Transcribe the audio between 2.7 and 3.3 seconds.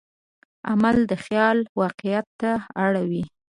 اړوي.